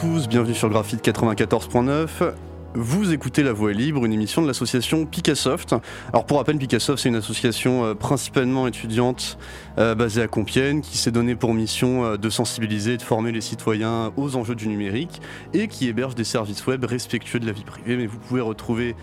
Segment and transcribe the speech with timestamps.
[0.00, 2.32] Tous, bienvenue sur Graphite 94.9.
[2.78, 5.74] Vous écoutez La Voix libre, une émission de l'association Picassoft.
[6.12, 9.38] Alors pour rappel, Picassoft c'est une association euh, principalement étudiante
[9.78, 13.32] euh, basée à Compiègne qui s'est donnée pour mission euh, de sensibiliser et de former
[13.32, 15.22] les citoyens aux enjeux du numérique
[15.54, 17.96] et qui héberge des services web respectueux de la vie privée.
[17.96, 18.94] Mais vous pouvez retrouver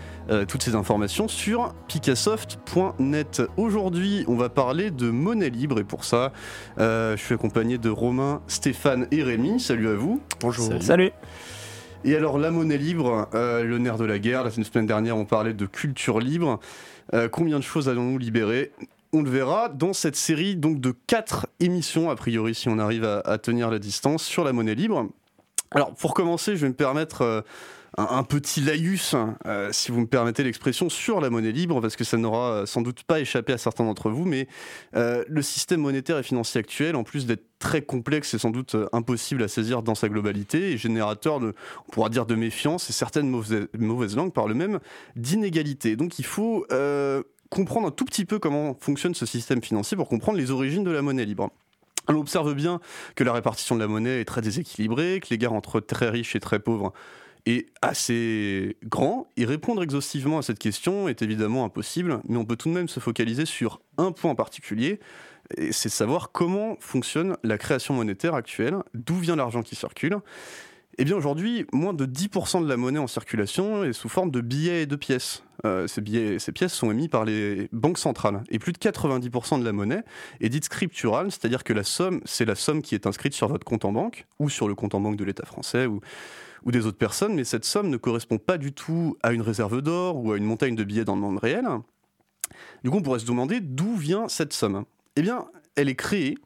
[0.48, 3.42] toutes ces informations sur picassoft.net.
[3.56, 6.32] Aujourd'hui, on va parler de monnaie libre et pour ça,
[6.78, 9.60] je suis accompagné de Romain, Stéphane et Rémi.
[9.60, 10.20] Salut à vous.
[10.40, 10.72] Bonjour.
[10.80, 11.10] Salut.
[12.06, 15.24] Et alors la monnaie libre, euh, le nerf de la guerre, la semaine dernière on
[15.24, 16.60] parlait de culture libre.
[17.14, 18.72] Euh, combien de choses allons-nous libérer?
[19.14, 23.04] On le verra dans cette série donc de quatre émissions, a priori, si on arrive
[23.04, 25.08] à, tenir la distance, sur la monnaie libre.
[25.70, 27.44] Alors, pour commencer, je vais me permettre
[27.96, 29.14] un, petit laïus,
[29.46, 32.66] euh, si vous me permettez l'expression, sur la monnaie libre, parce que ça n'aura euh,
[32.66, 34.48] sans doute pas échappé à certains d'entre vous, mais
[34.96, 38.76] euh, le système monétaire et financier actuel, en plus d'être très complexe et sans doute
[38.92, 41.54] impossible à saisir dans sa globalité, est générateur de,
[41.88, 44.80] on pourra dire, de méfiance et certaines mauvaises, langues par le même
[45.16, 45.96] d'inégalité.
[45.96, 46.66] Donc il faut
[47.48, 50.90] comprendre un tout petit peu comment fonctionne ce système financier pour comprendre les origines de
[50.90, 51.50] la monnaie libre.
[52.06, 52.80] On observe bien
[53.14, 56.36] que la répartition de la monnaie est très déséquilibrée, que les guerres entre très riches
[56.36, 56.92] et très pauvres
[57.46, 62.56] est assez grand et répondre exhaustivement à cette question est évidemment impossible, mais on peut
[62.56, 65.00] tout de même se focaliser sur un point en particulier,
[65.70, 70.18] c'est savoir comment fonctionne la création monétaire actuelle, d'où vient l'argent qui circule.
[70.96, 74.40] Eh bien aujourd'hui, moins de 10% de la monnaie en circulation est sous forme de
[74.40, 75.42] billets et de pièces.
[75.64, 78.44] Euh, ces, billets, ces pièces sont émis par les banques centrales.
[78.48, 80.02] Et plus de 90% de la monnaie
[80.40, 83.64] est dite scripturale, c'est-à-dire que la somme, c'est la somme qui est inscrite sur votre
[83.64, 86.00] compte en banque, ou sur le compte en banque de l'État français, ou,
[86.64, 89.82] ou des autres personnes, mais cette somme ne correspond pas du tout à une réserve
[89.82, 91.66] d'or ou à une montagne de billets dans le monde réel.
[92.82, 94.84] Du coup, on pourrait se demander d'où vient cette somme.
[95.16, 95.46] Eh bien,
[95.76, 96.36] elle est créée,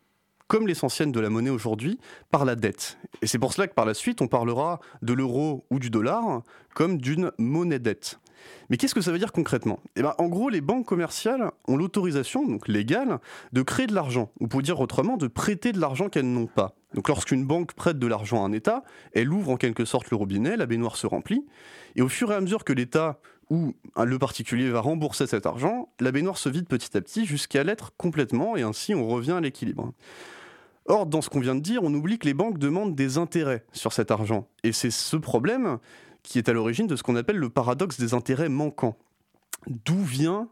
[0.47, 1.99] comme l'essentiel de la monnaie aujourd'hui,
[2.31, 2.99] par la dette.
[3.23, 6.43] Et c'est pour cela que par la suite, on parlera de l'euro ou du dollar
[6.75, 8.19] comme d'une monnaie dette.
[8.71, 9.81] Mais qu'est-ce que ça veut dire concrètement?
[9.97, 13.19] Eh ben, En gros, les banques commerciales ont l'autorisation, donc légale,
[13.53, 16.75] de créer de l'argent, ou pour dire autrement, de prêter de l'argent qu'elles n'ont pas.
[16.95, 18.83] Donc lorsqu'une banque prête de l'argent à un État,
[19.13, 21.47] elle ouvre en quelque sorte le robinet, la baignoire se remplit,
[21.97, 25.89] et au fur et à mesure que l'État ou le particulier va rembourser cet argent,
[26.01, 29.41] la baignoire se vide petit à petit jusqu'à l'être complètement, et ainsi on revient à
[29.41, 29.93] l'équilibre.
[30.87, 33.65] Or, dans ce qu'on vient de dire, on oublie que les banques demandent des intérêts
[33.73, 34.49] sur cet argent.
[34.65, 35.79] Et c'est ce problème
[36.29, 38.99] qui est à l'origine de ce qu'on appelle le paradoxe des intérêts manquants.
[39.67, 40.49] D'où vient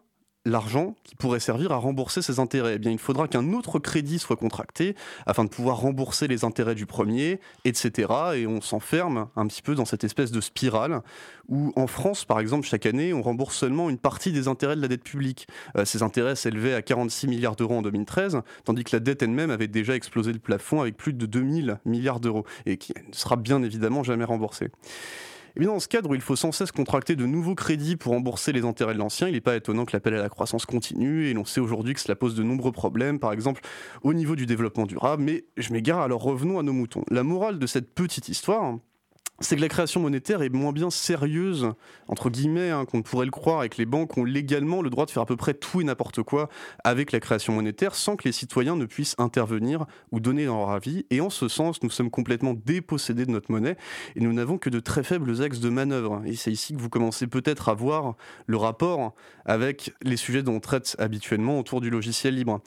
[0.47, 2.77] l'argent qui pourrait servir à rembourser ces intérêts?
[2.77, 6.75] Eh bien, il faudra qu'un autre crédit soit contracté afin de pouvoir rembourser les intérêts
[6.75, 8.11] du premier, etc.
[8.37, 11.03] Et on s'enferme un petit peu dans cette espèce de spirale
[11.49, 14.81] où, en France, par exemple, chaque année, on rembourse seulement une partie des intérêts de
[14.81, 15.47] la dette publique.
[15.77, 19.51] Euh, ces intérêts s'élevaient à 46 milliards d'euros en 2013, tandis que la dette elle-même
[19.51, 23.37] avait déjà explosé le plafond avec plus de 2000 milliards d'euros et qui ne sera
[23.37, 24.71] bien évidemment jamais remboursée.
[25.57, 28.13] Et bien dans ce cadre où il faut sans cesse contracter de nouveaux crédits pour
[28.13, 31.29] rembourser les intérêts de l'ancien, il n'est pas étonnant que l'appel à la croissance continue
[31.29, 33.63] et l'on sait aujourd'hui que cela pose de nombreux problèmes, par exemple
[34.03, 35.23] au niveau du développement durable.
[35.23, 37.05] Mais je m'égare, alors revenons à nos moutons.
[37.11, 38.77] La morale de cette petite histoire,
[39.41, 41.73] c'est que la création monétaire est moins bien sérieuse,
[42.09, 45.05] entre guillemets, hein, qu'on pourrait le croire, et que les banques ont légalement le droit
[45.05, 46.49] de faire à peu près tout et n'importe quoi
[46.85, 51.05] avec la création monétaire sans que les citoyens ne puissent intervenir ou donner leur avis.
[51.11, 53.77] Et en ce sens, nous sommes complètement dépossédés de notre monnaie
[54.15, 56.23] et nous n'avons que de très faibles axes de manœuvre.
[56.25, 58.17] Et c'est ici que vous commencez peut-être à voir
[58.47, 59.15] le rapport
[59.45, 62.63] avec les sujets dont on traite habituellement autour du logiciel libre.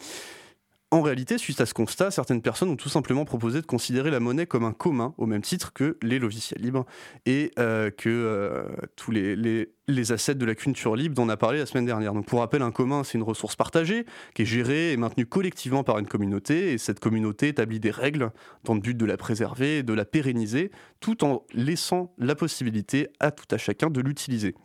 [0.91, 4.19] En réalité, suite à ce constat, certaines personnes ont tout simplement proposé de considérer la
[4.19, 6.83] monnaie comme un commun, au même titre que les logiciels libres
[7.27, 8.63] et euh, que euh,
[8.95, 12.13] tous les, les, assets de la culture libre dont on a parlé la semaine dernière.
[12.13, 15.83] Donc pour rappel, un commun, c'est une ressource partagée qui est gérée et maintenue collectivement
[15.83, 18.31] par une communauté, et cette communauté établit des règles
[18.63, 20.71] dans le but de la préserver de la pérenniser,
[21.01, 24.55] tout en laissant la possibilité à tout à chacun de l'utiliser.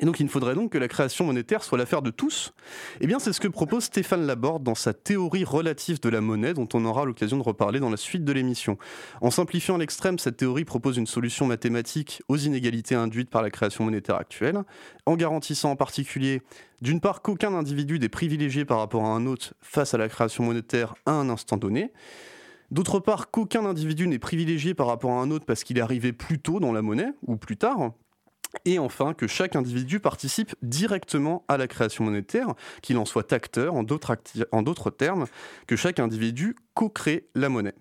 [0.00, 2.52] Et donc il faudrait donc que la création monétaire soit l'affaire de tous.
[3.00, 6.54] Eh bien c'est ce que propose Stéphane Laborde dans sa théorie relative de la monnaie
[6.54, 8.78] dont on aura l'occasion de reparler dans la suite de l'émission.
[9.20, 13.84] En simplifiant l'extrême, cette théorie propose une solution mathématique aux inégalités induites par la création
[13.84, 14.62] monétaire actuelle,
[15.06, 16.42] en garantissant en particulier
[16.80, 20.44] d'une part qu'aucun individu n'est privilégié par rapport à un autre face à la création
[20.44, 21.92] monétaire à un instant donné,
[22.70, 26.12] D'autre part, qu'aucun individu n'est privilégié par rapport à un autre parce qu'il est arrivé
[26.12, 27.92] plus tôt dans la monnaie, ou plus tard,
[28.68, 33.74] et enfin, que chaque individu participe directement à la création monétaire, qu'il en soit acteur,
[33.74, 35.26] en d'autres termes,
[35.66, 37.74] que chaque individu co-crée la monnaie.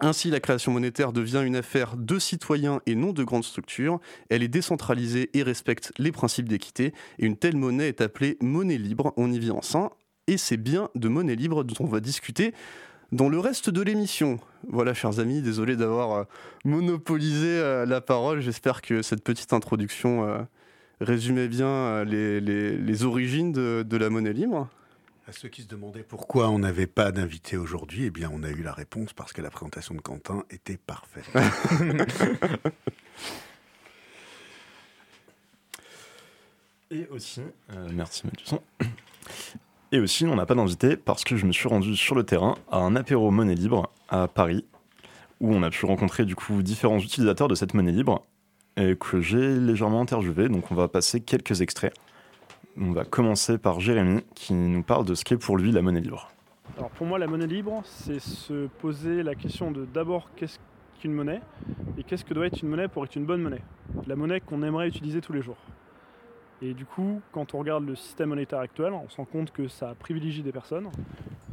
[0.00, 4.00] Ainsi, la création monétaire devient une affaire de citoyens et non de grandes structures.
[4.28, 6.92] Elle est décentralisée et respecte les principes d'équité.
[7.20, 9.14] Et une telle monnaie est appelée monnaie libre.
[9.16, 9.90] On y vit ensemble.
[10.26, 12.52] Et c'est bien de monnaie libre dont on va discuter
[13.12, 14.40] dans le reste de l'émission.
[14.68, 16.24] Voilà, chers amis, désolé d'avoir euh,
[16.64, 18.40] monopolisé euh, la parole.
[18.40, 20.42] J'espère que cette petite introduction euh,
[21.00, 24.68] résumait bien les, origines de, la monnaie libre.
[25.28, 28.50] À ceux qui se demandaient pourquoi on n'avait pas d'invité aujourd'hui, eh bien, on a
[28.50, 31.24] eu la réponse parce que la présentation de Quentin était parfaite.
[36.92, 37.42] Et aussi,
[37.90, 38.58] merci Mathieu.
[39.92, 42.56] Et aussi, on n'a pas d'invité parce que je me suis rendu sur le terrain
[42.70, 44.64] à un apéro monnaie libre à Paris,
[45.40, 48.24] où on a pu rencontrer du coup différents utilisateurs de cette monnaie libre
[48.76, 50.48] et que j'ai légèrement interviewé.
[50.48, 51.94] Donc on va passer quelques extraits.
[52.78, 56.00] On va commencer par Jérémy qui nous parle de ce qu'est pour lui la monnaie
[56.00, 56.30] libre.
[56.76, 60.58] Alors pour moi, la monnaie libre, c'est se poser la question de d'abord qu'est-ce
[61.00, 61.40] qu'une monnaie
[61.96, 63.62] et qu'est-ce que doit être une monnaie pour être une bonne monnaie?
[64.08, 65.58] La monnaie qu'on aimerait utiliser tous les jours.
[66.62, 69.68] Et du coup, quand on regarde le système monétaire actuel, on se rend compte que
[69.68, 70.88] ça privilégie des personnes.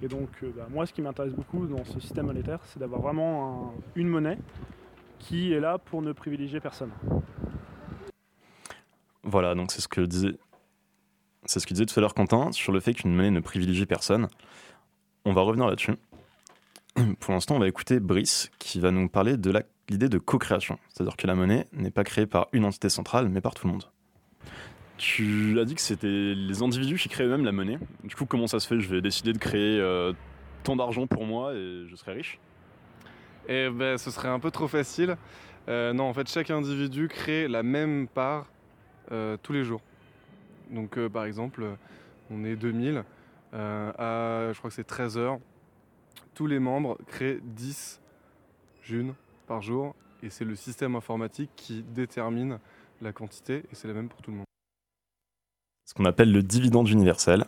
[0.01, 3.01] Et donc, euh, bah, moi, ce qui m'intéresse beaucoup dans ce système monétaire, c'est d'avoir
[3.01, 4.37] vraiment une monnaie
[5.19, 6.91] qui est là pour ne privilégier personne.
[9.23, 10.35] Voilà, donc c'est ce que disait,
[11.45, 13.85] c'est ce que disait tout à l'heure Quentin sur le fait qu'une monnaie ne privilégie
[13.85, 14.27] personne.
[15.25, 15.95] On va revenir là-dessus.
[17.19, 19.53] Pour l'instant, on va écouter Brice qui va nous parler de
[19.89, 23.41] l'idée de co-création, c'est-à-dire que la monnaie n'est pas créée par une entité centrale, mais
[23.41, 23.92] par tout le monde.
[24.97, 27.79] Tu as dit que c'était les individus qui créaient eux-mêmes la monnaie.
[28.03, 28.79] Du coup, comment ça se fait?
[28.79, 30.13] Je vais décider de créer euh,
[30.63, 32.39] tant d'argent pour moi et je serai riche
[33.47, 35.17] Eh ben, ce serait un peu trop facile.
[35.67, 38.47] Euh, non, en fait, chaque individu crée la même part
[39.11, 39.81] euh, tous les jours.
[40.69, 41.65] Donc, par exemple,
[42.31, 43.03] on est 2000,
[43.53, 45.39] à je crois que c'est 13 heures.
[46.33, 48.01] Tous les membres créent 10
[48.81, 49.13] junes
[49.47, 52.59] par jour et c'est le système informatique qui détermine
[53.01, 54.45] la quantité et c'est la même pour tout le monde
[55.93, 57.45] ce qu'on appelle le dividende universel.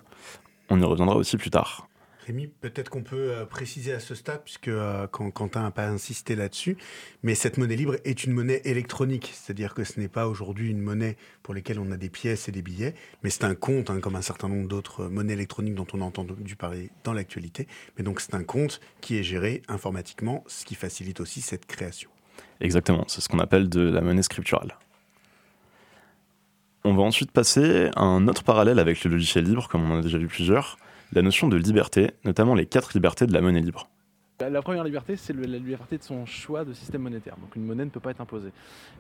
[0.70, 1.88] On y reviendra aussi plus tard.
[2.26, 6.36] Rémi, peut-être qu'on peut euh, préciser à ce stade, puisque euh, Quentin n'a pas insisté
[6.36, 6.78] là-dessus,
[7.22, 10.82] mais cette monnaie libre est une monnaie électronique, c'est-à-dire que ce n'est pas aujourd'hui une
[10.82, 14.00] monnaie pour laquelle on a des pièces et des billets, mais c'est un compte, hein,
[14.00, 17.68] comme un certain nombre d'autres monnaies électroniques dont on a entendu parler dans l'actualité.
[17.98, 22.10] Mais donc c'est un compte qui est géré informatiquement, ce qui facilite aussi cette création.
[22.60, 24.76] Exactement, c'est ce qu'on appelle de la monnaie scripturale.
[26.88, 29.98] On va ensuite passer à un autre parallèle avec le logiciel libre, comme on en
[29.98, 30.78] a déjà vu plusieurs,
[31.14, 33.90] la notion de liberté, notamment les quatre libertés de la monnaie libre.
[34.42, 37.38] La première liberté, c'est la liberté de son choix de système monétaire.
[37.38, 38.52] Donc une monnaie ne peut pas être imposée.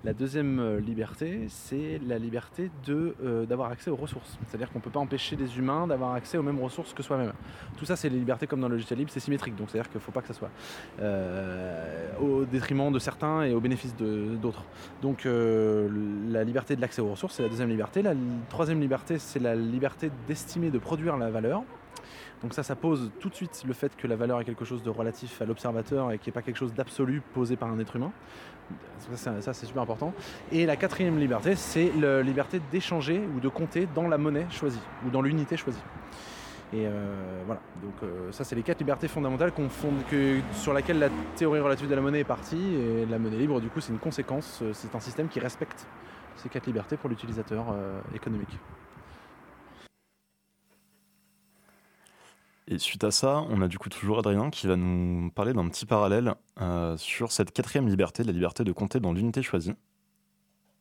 [0.05, 4.39] La deuxième euh, liberté, c'est la liberté euh, d'avoir accès aux ressources.
[4.47, 7.33] C'est-à-dire qu'on ne peut pas empêcher les humains d'avoir accès aux mêmes ressources que soi-même.
[7.75, 9.57] Tout ça, c'est les libertés comme dans le logiciel libre, c'est symétrique.
[9.57, 10.51] Donc c'est-à-dire qu'il ne faut pas que ça soit
[11.01, 14.63] euh, au détriment de certains et au bénéfice d'autres.
[15.01, 18.01] Donc la liberté de l'accès aux ressources, c'est la deuxième liberté.
[18.01, 18.13] La
[18.47, 21.63] troisième liberté, c'est la liberté d'estimer, de produire la valeur.
[22.45, 24.83] Donc ça, ça pose tout de suite le fait que la valeur est quelque chose
[24.83, 27.95] de relatif à l'observateur et qui n'est pas quelque chose d'absolu posé par un être
[27.95, 28.11] humain.
[29.15, 30.13] Ça, c'est super important.
[30.51, 34.79] Et la quatrième liberté, c'est la liberté d'échanger ou de compter dans la monnaie choisie
[35.07, 35.81] ou dans l'unité choisie.
[36.71, 39.51] Et euh, voilà, donc euh, ça c'est les quatre libertés fondamentales
[40.51, 42.75] sur laquelle la théorie relative de la monnaie est partie.
[42.75, 45.87] Et la monnaie libre, du coup, c'est une conséquence, euh, c'est un système qui respecte
[46.35, 47.73] ces quatre libertés pour l'utilisateur
[48.13, 48.59] économique.
[52.67, 55.67] Et suite à ça, on a du coup toujours Adrien qui va nous parler d'un
[55.67, 59.75] petit parallèle euh, sur cette quatrième liberté, la liberté de compter dans l'unité choisie.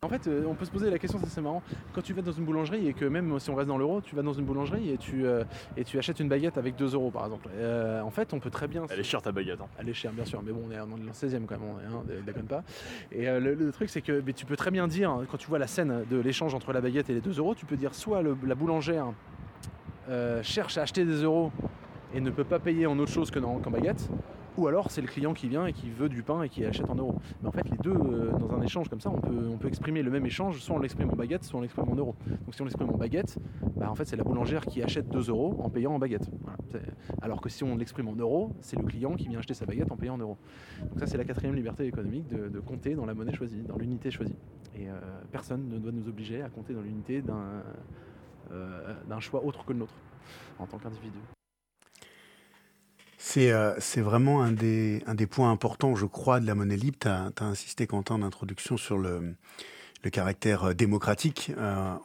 [0.00, 1.62] En fait, euh, on peut se poser la question, c'est marrant,
[1.94, 4.14] quand tu vas dans une boulangerie et que même si on reste dans l'euro, tu
[4.14, 5.44] vas dans une boulangerie et tu, euh,
[5.78, 7.48] et tu achètes une baguette avec 2 euros par exemple.
[8.02, 8.86] en fait, on peut très bien.
[8.88, 9.60] Elle est chère ta baguette.
[9.60, 9.68] Hein.
[9.78, 11.80] Elle est chère, bien sûr, mais bon, on est dans le 16e quand même, on
[11.80, 12.64] est, hein, pas.
[13.12, 16.04] Et le, truc, c'est que tu peux très bien dire, quand tu vois la scène
[16.10, 19.12] de l'échange entre la baguette et les 2 euros, tu peux dire soit la boulangère
[20.42, 21.50] cherche à acheter des euros
[22.14, 24.08] et ne peut pas payer en autre chose que qu'en baguette,
[24.56, 26.88] ou alors c'est le client qui vient et qui veut du pain et qui achète
[26.88, 27.16] en euros.
[27.42, 29.68] Mais en fait, les deux, euh, dans un échange comme ça, on peut, on peut
[29.68, 32.14] exprimer le même échange, soit on l'exprime en baguette, soit on l'exprime en euros.
[32.28, 33.36] Donc si on l'exprime en baguette,
[33.76, 36.30] bah, en fait c'est la boulangère qui achète 2 euros en payant en baguette.
[37.20, 39.90] Alors que si on l'exprime en euros, c'est le client qui vient acheter sa baguette
[39.90, 40.38] en payant en euros.
[40.80, 44.10] Donc ça c'est la quatrième liberté économique de, compter dans la monnaie choisie, dans l'unité
[44.10, 44.36] choisie.
[44.76, 44.94] Et euh,
[45.30, 47.62] personne ne doit nous obliger à compter dans l'unité d'un euh,
[49.06, 49.94] d'un choix autre que le nôtre
[50.58, 51.18] en tant qu'individu.
[53.36, 56.98] Euh, c'est vraiment un des, points importants, je crois, de la monnaie libre.
[57.00, 59.34] Tu as, insisté, Quentin, en introduction sur le,
[60.12, 61.50] caractère euh, démocratique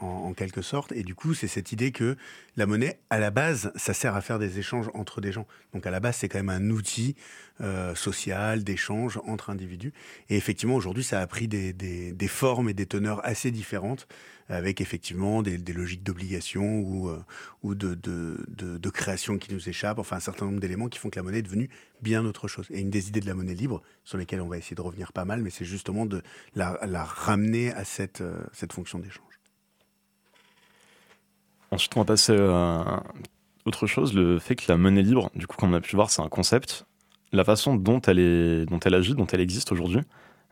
[0.01, 0.91] en, quelque sorte.
[0.93, 2.15] Et du coup, c'est cette idée que
[2.55, 5.45] la monnaie, à la base, ça sert à faire des échanges entre des gens.
[5.73, 7.15] Donc à la base, c'est quand même un outil
[7.61, 9.93] euh, social, d'échange entre individus.
[10.29, 14.07] Et effectivement, aujourd'hui, ça a pris des, des, formes et des teneurs assez différentes
[14.49, 17.23] avec effectivement des, logiques d'obligation ou, euh,
[17.63, 21.39] de, création qui nous échappent, enfin un certain nombre d'éléments qui font que la monnaie
[21.39, 21.69] est devenue
[22.01, 22.67] bien autre chose.
[22.71, 25.13] Et une des idées de la monnaie libre, sur lesquelles on va essayer de revenir
[25.13, 26.21] pas mal, mais c'est justement de
[26.55, 29.23] la, ramener à cette, euh, cette fonction d'échange.
[31.71, 33.03] Ensuite, on va passer à
[33.65, 36.09] autre chose, le fait que la monnaie libre, du coup, comme on a pu voir,
[36.09, 36.85] c'est un concept.
[37.31, 40.01] La façon dont elle, est, dont elle agit, dont elle existe aujourd'hui,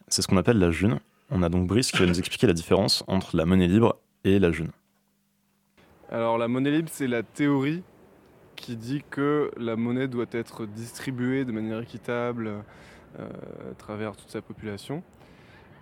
[0.07, 0.99] c'est ce qu'on appelle la june.
[1.29, 4.39] On a donc Brice qui va nous expliquer la différence entre la monnaie libre et
[4.39, 4.71] la june.
[6.09, 7.83] Alors la monnaie libre, c'est la théorie
[8.55, 12.63] qui dit que la monnaie doit être distribuée de manière équitable
[13.19, 13.29] euh,
[13.71, 15.03] à travers toute sa population.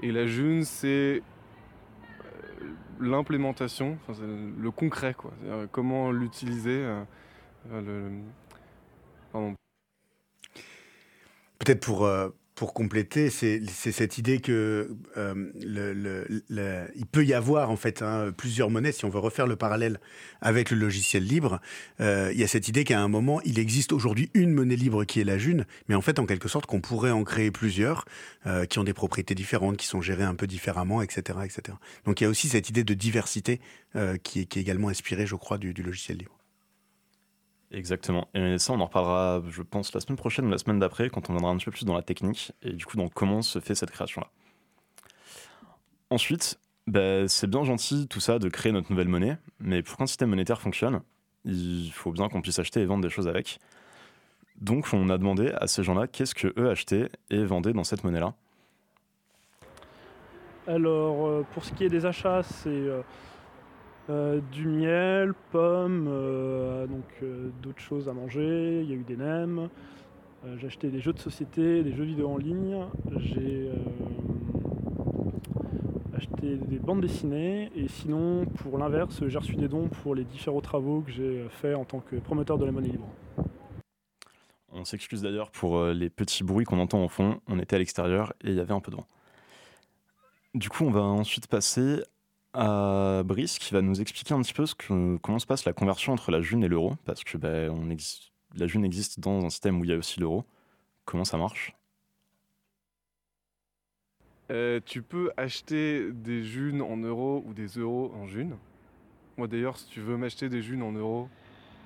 [0.02, 2.68] Et la june, c'est euh,
[3.00, 4.22] l'implémentation, enfin,
[4.58, 5.32] le concret, quoi.
[5.72, 6.84] Comment l'utiliser.
[6.84, 7.04] Euh,
[7.72, 8.12] le...
[9.32, 9.56] Pardon.
[11.60, 15.94] Peut-être pour, euh, pour compléter, c'est cette idée que euh, le,
[16.50, 18.94] le, il peut y avoir en fait hein, plusieurs monnaies.
[18.94, 20.00] Si on veut refaire le parallèle
[20.42, 21.60] avec le logiciel libre,
[22.00, 25.04] euh, il y a cette idée qu'à un moment, il existe aujourd'hui une monnaie libre
[25.04, 28.06] qui est la June, mais en fait, en quelque sorte, qu'on pourrait en créer plusieurs
[28.48, 31.78] euh, qui ont des propriétés différentes, qui sont gérées un peu différemment, etc., etc.
[32.06, 33.60] Donc, il y a aussi cette idée de diversité
[33.96, 36.35] euh, qui, est, qui, est, également inspirée, je crois, du, du logiciel libre.
[37.76, 38.30] Exactement.
[38.34, 41.30] Et ça, on en reparlera, je pense, la semaine prochaine ou la semaine d'après, quand
[41.30, 43.60] on viendra un petit peu plus dans la technique et du coup dans comment se
[43.60, 44.28] fait cette création-là?
[46.10, 50.08] Ensuite, bah, c'est bien gentil tout ça de créer notre nouvelle monnaie, mais pour qu'un
[50.08, 51.02] système monétaire fonctionne,
[51.44, 53.60] il faut bien qu'on puisse acheter et vendre des choses avec.
[54.62, 58.06] Donc on a demandé à ces gens-là qu'est-ce que eux achetaient et vendaient dans cette
[58.06, 58.36] monnaie-là.
[60.66, 62.88] Alors euh, pour ce qui est des achats, c'est
[64.10, 68.82] euh, du miel, pommes, euh, donc euh, d'autres choses à manger.
[68.84, 69.70] Il y a eu des nems.
[70.58, 72.78] J'ai acheté des jeux de société, des jeux vidéo en ligne.
[73.18, 73.68] J'ai
[76.16, 77.72] acheté des bandes dessinées.
[77.76, 81.76] Et sinon, pour l'inverse, j'ai reçu des dons pour les différents travaux que j'ai faits
[81.76, 83.08] en tant que promoteur de la monnaie libre.
[84.72, 87.40] On s'excuse d'ailleurs pour les petits bruits qu'on entend au fond.
[87.48, 89.08] On était à l'extérieur et il y avait un peu de vent.
[90.54, 92.04] Du coup, on va ensuite passer
[92.56, 95.74] à Brice qui va nous expliquer un petit peu ce que, comment se passe la
[95.74, 97.72] conversion entre la June et l'euro, parce que ben,
[98.56, 100.46] la June existe dans un système où il y a aussi l'euro.
[101.04, 101.76] Comment ça marche?
[104.52, 108.56] Euh, Tu peux acheter des Junes en euros ou des euros en June.
[109.38, 111.28] Moi d'ailleurs, si tu veux m'acheter des Junes en euros,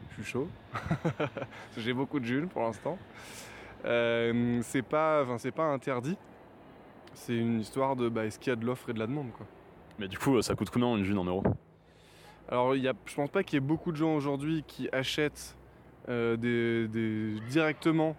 [0.10, 0.48] je suis chaud.
[1.78, 2.98] J'ai beaucoup de Junes pour l'instant.
[3.86, 6.18] Euh, c'est pas, pas interdit.
[7.14, 9.32] C'est une histoire de bah, est-ce qu'il y a de l'offre et de la demande
[9.32, 9.48] quoi.
[10.00, 11.44] Mais du coup, ça coûte combien une june en euros?
[12.48, 15.56] Alors, y je pense pas qu'il y ait beaucoup de gens aujourd'hui qui achètent
[16.08, 18.16] euh, directement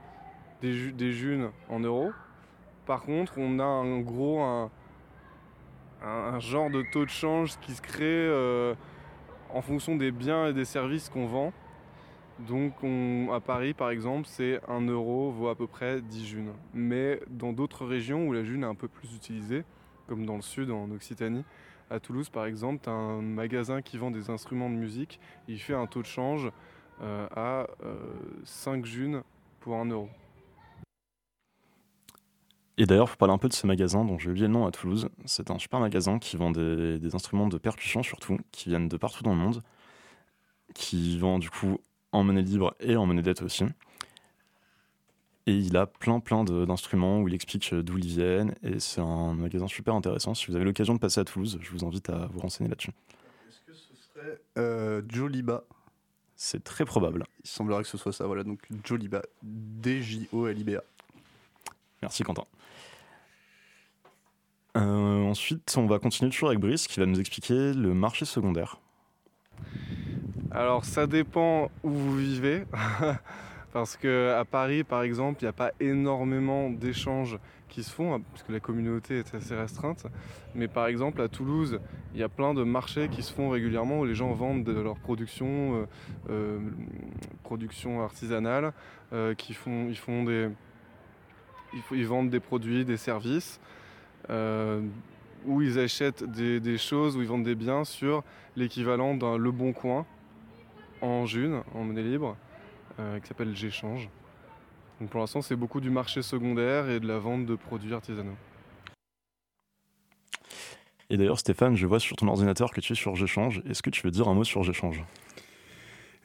[0.60, 2.12] des, junes en euros.
[2.86, 4.70] Par contre, on a en gros un,
[6.38, 8.74] genre de taux de change qui se crée euh,
[9.52, 11.52] en fonction des biens et des services qu'on vend.
[12.40, 16.52] Donc on, à Paris par exemple, c'est 1 euro vaut à peu près 10 junes.
[16.74, 19.64] Mais dans d'autres régions où la june est un peu plus utilisée,
[20.06, 21.44] comme dans le sud, en Occitanie,
[21.90, 25.20] à Toulouse, par exemple, tu as un magasin qui vend des instruments de musique.
[25.48, 26.50] Il fait un taux de change
[27.02, 27.96] euh, à euh,
[28.44, 29.22] 5 junes
[29.60, 30.08] pour 1 euro.
[32.78, 34.70] Et d'ailleurs, pour parler un peu de ce magasin dont j'ai oublié le nom à
[34.70, 38.88] Toulouse, c'est un super magasin qui vend des, des, instruments de percussion surtout, qui viennent
[38.88, 39.62] de partout dans le monde,
[40.72, 41.78] qui vend du coup
[42.12, 43.64] en monnaie libre et en monnaie dette aussi.
[45.46, 48.54] Et il a plein plein d'instruments où il explique d'où ils viennent.
[48.62, 50.34] Et c'est un magasin super intéressant.
[50.34, 52.92] Si vous avez l'occasion de passer à Toulouse, je vous invite à vous renseigner là-dessus.
[53.48, 55.64] Est-ce que ce serait euh, Joliba?
[56.36, 57.24] C'est très probable.
[57.44, 58.26] Il semblerait que ce soit ça.
[58.26, 59.22] Voilà, donc Joliba.
[59.42, 60.82] D-J-O-L-I-B-A.
[62.02, 62.44] Merci Quentin.
[64.76, 68.78] Euh, ensuite, on va continuer toujours avec Brice qui va nous expliquer le marché secondaire.
[70.50, 72.64] Alors, ça dépend où vous vivez.
[73.72, 78.42] Parce qu'à Paris, par exemple, il n'y a pas énormément d'échanges qui se font, parce
[78.42, 80.06] que la communauté est assez restreinte.
[80.56, 81.78] Mais par exemple, à Toulouse,
[82.12, 84.72] il y a plein de marchés qui se font régulièrement où les gens vendent de
[84.72, 85.86] leur production,
[86.28, 86.58] euh,
[87.48, 88.72] euh, artisanale,
[89.12, 90.48] euh, qui font, ils, font des,
[91.92, 93.60] ils, vendent des produits, des services,
[95.46, 98.24] où ils achètent des, des, choses, où ils vendent des biens sur
[98.56, 100.06] l'équivalent d'un Le Bon Coin
[101.02, 102.36] en June, en monnaie libre
[102.96, 104.08] qui s'appelle J'échange.
[105.00, 108.36] Donc pour l'instant, c'est beaucoup du marché secondaire et de la vente de produits artisanaux.
[111.08, 113.62] Et d'ailleurs, Stéphane, je vois sur ton ordinateur que tu es sur J'échange.
[113.68, 115.02] Est-ce que tu veux dire un mot sur J'échange?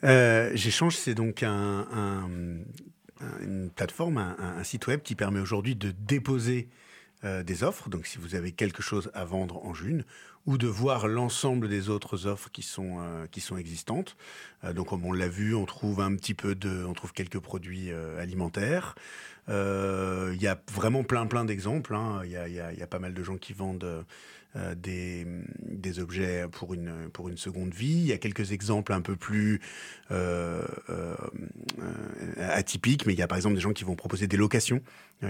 [0.04, 1.88] Euh, J'échange, c'est donc un,
[3.42, 6.70] une plateforme, un, site web qui permet aujourd'hui de déposer
[7.26, 7.90] euh, des offres.
[7.90, 10.04] Donc, si vous avez quelque chose à vendre en June,
[10.46, 14.16] ou de voir l'ensemble des autres offres qui sont euh, qui sont existantes.
[14.64, 17.40] Euh, donc, comme on l'a vu, on trouve un petit peu de, on trouve quelques
[17.40, 18.96] produits alimentaires.
[19.48, 21.96] Il y a vraiment plein plein d'exemples.
[21.96, 22.22] Hein.
[22.26, 24.06] Il y, a, y, y, a, pas mal de gens qui vendent
[24.76, 25.26] des,
[25.60, 27.98] des, objets pour une, pour une seconde vie.
[27.98, 29.60] Il y a quelques exemples un peu plus
[30.12, 31.16] euh, euh,
[32.38, 34.82] atypiques, mais il y a par exemple des gens qui vont proposer des locations,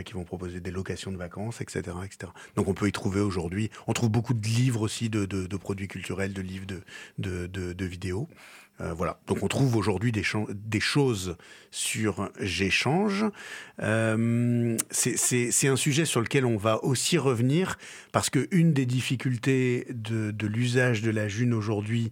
[0.03, 1.97] qui vont proposer des locations de vacances, etc.
[2.05, 2.31] etc.
[2.55, 5.57] Donc on peut y trouver aujourd'hui, on trouve beaucoup de livres aussi de, de, de
[5.57, 8.27] produits culturels, de livres de, de, de vidéos.
[8.81, 9.19] Euh, voilà.
[9.27, 10.23] Donc on trouve aujourd'hui des,
[10.79, 11.37] choses
[11.71, 13.25] sur J'échange.
[13.81, 17.77] Euh, c'est un sujet sur lequel on va aussi revenir
[18.11, 22.11] parce que une des difficultés de, de l'usage de la June aujourd'hui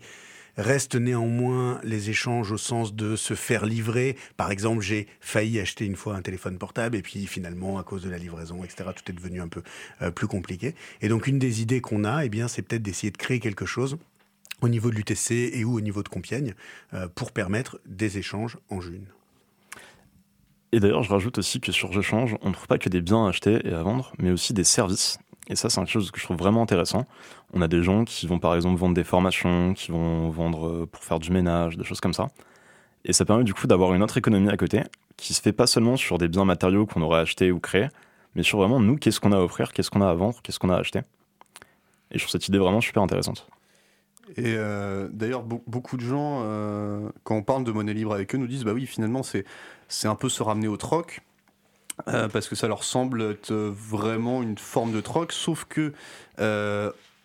[0.58, 4.16] reste néanmoins les échanges au sens de se faire livrer.
[4.38, 8.04] Par exemple, j'ai failli acheter une fois un téléphone portable et puis finalement, à cause
[8.04, 9.64] de la livraison, etc., tout est devenu un peu
[10.02, 10.76] euh, plus compliqué.
[11.02, 13.66] Et donc, une des idées qu'on a, eh bien, c'est peut-être d'essayer de créer quelque
[13.66, 13.98] chose
[14.64, 16.54] au niveau de l'UTC et ou au niveau de Compiègne
[16.94, 19.06] euh, pour permettre des échanges en June.
[20.72, 23.26] Et d'ailleurs, je rajoute aussi que sur J'échange, on ne trouve pas que des biens
[23.26, 25.20] à acheter et à vendre, mais aussi des services.
[25.48, 27.06] Et ça, c'est quelque chose que je trouve vraiment intéressant.
[27.54, 30.90] On a des gens qui vont par exemple vendre des formations, qui vont vendre euh,
[30.92, 32.30] pour faire du ménage, des choses comme ça.
[33.06, 34.82] Et ça permet du coup d'avoir une autre économie à côté,
[35.18, 37.90] qui se fait pas seulement sur des biens matériaux qu'on aurait achetés ou créés,
[38.34, 40.58] mais sur vraiment nous, qu'est-ce qu'on a à offrir, qu'est-ce qu'on a à vendre, qu'est-ce
[40.58, 41.02] qu'on a à acheter.
[42.12, 43.48] Et je trouve cette idée vraiment super intéressante.
[44.38, 48.38] Et euh, d'ailleurs, beaucoup de gens, euh, quand on parle de monnaie libre avec eux,
[48.38, 51.22] nous disent bah oui, finalement, c'est un peu se ramener au troc.
[52.08, 55.94] Euh, parce que ça leur semble être vraiment une forme de troc, sauf que,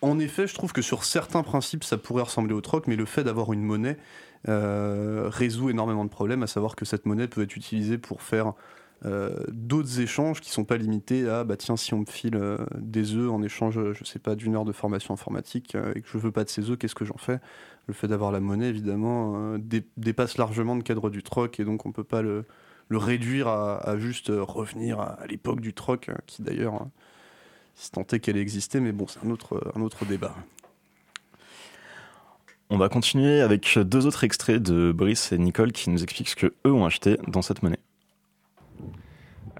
[0.01, 3.05] en effet, je trouve que sur certains principes, ça pourrait ressembler au troc, mais le
[3.05, 3.97] fait d'avoir une monnaie
[4.45, 8.53] résout énormément de problèmes, à savoir que cette monnaie peut être utilisée pour faire
[9.03, 13.15] d'autres échanges qui sont pas limités à bah tiens si on me file euh, des
[13.15, 16.17] œufs en échange je sais pas d'une heure de formation informatique euh, et que je
[16.17, 17.39] veux pas de ces œufs qu'est-ce que j'en fais?
[17.87, 19.57] Le fait d'avoir la monnaie évidemment
[19.97, 22.45] dépasse largement le cadre du troc et donc on peut pas le,
[22.91, 26.85] réduire à, juste revenir à, l'époque du troc qui d'ailleurs
[27.73, 30.35] si tant est qu'elle existait mais bon c'est un autre, un autre débat
[32.69, 36.35] on va continuer avec deux autres extraits de Brice et Nicole qui nous expliquent ce
[36.35, 37.79] que eux ont acheté dans cette monnaie.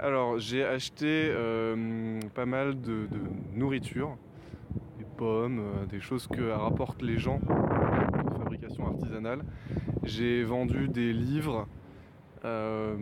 [0.02, 3.10] Alors, j'ai acheté euh, pas mal de,
[3.54, 4.16] nourriture,
[4.98, 9.44] des pommes, euh, des choses que rapportent les gens de fabrication artisanale.
[10.04, 11.68] J'ai vendu des livres,
[12.46, 12.96] euh,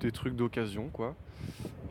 [0.00, 1.14] des, trucs d'occasion, quoi.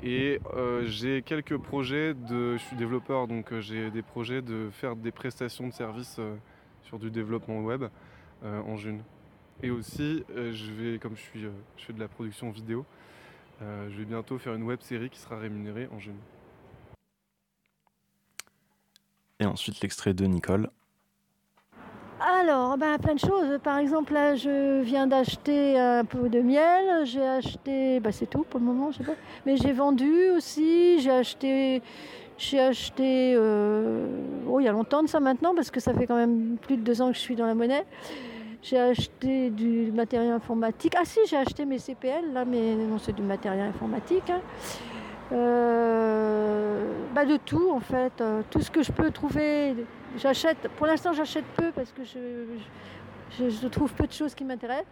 [0.03, 0.41] Et
[0.87, 2.57] j'ai quelques projets de.
[2.57, 6.19] Je suis développeur, donc j'ai des projets de faire des prestations de services
[6.83, 7.85] sur du développement web
[8.43, 8.99] en June.
[9.63, 12.85] Et aussi, je vais, comme je, suis, je fais de la production vidéo,
[13.61, 16.13] euh, je vais bientôt faire une web série qui sera rémunérée en juin.
[19.39, 20.69] Et ensuite l'extrait de Nicole.
[22.19, 23.59] Alors, bah, plein de choses.
[23.61, 27.05] Par exemple, là, je viens d'acheter un pot de miel.
[27.05, 29.15] J'ai acheté, bah, c'est tout pour le moment, je sais pas.
[29.45, 30.99] Mais j'ai vendu aussi.
[31.01, 31.81] J'ai acheté,
[32.37, 34.07] j'ai acheté, euh,
[34.47, 36.77] oh, il y a longtemps de ça maintenant, parce que ça fait quand même plus
[36.77, 37.85] de deux ans que je suis dans la monnaie.
[38.67, 40.95] J'ai acheté du matériel informatique.
[40.97, 44.27] Ah si, j'ai acheté mes CPL, là, mais non, c'est du matériel informatique.
[44.27, 44.41] Hein.
[45.31, 48.13] Euh, bah de tout, en fait.
[48.21, 49.75] Euh, tout ce que je peux trouver,
[50.17, 50.67] j'achète.
[50.77, 52.01] Pour l'instant, j'achète peu parce que
[53.39, 54.87] je, trouve peu de choses qui m'intéressent.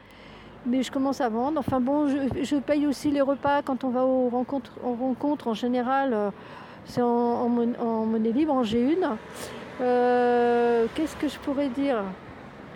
[0.68, 1.60] Mais je commence à vendre.
[1.60, 4.74] Enfin bon, je, paye aussi les repas quand on va aux rencontres.
[4.84, 6.30] En en général, euh,
[6.86, 9.18] c'est en, monnaie libre, en G1.
[9.80, 12.04] Qu'est-ce que je pourrais dire?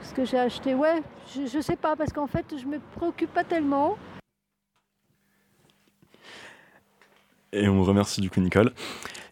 [0.07, 1.01] Ce que j'ai acheté, ouais,
[1.35, 3.97] je, sais pas, parce qu'en fait, je me préoccupe pas tellement.
[7.53, 8.73] Et on remercie du coup Nicole,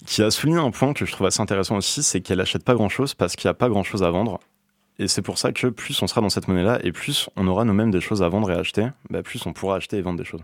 [0.05, 2.73] qui a souligné un point que je trouve assez intéressant aussi, c'est qu'elle achète pas
[2.73, 4.39] grand chose parce qu'il n'y a pas grand chose à vendre.
[4.97, 7.65] Et c'est pour ça que plus on sera dans cette monnaie-là, et plus on aura
[7.65, 10.25] nous-mêmes des choses à vendre et acheter, bah plus on pourra acheter et vendre des
[10.25, 10.43] choses.